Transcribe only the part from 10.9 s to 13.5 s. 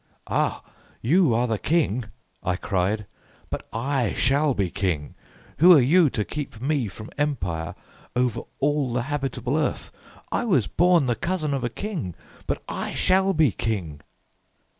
the cousin of a king, but I shall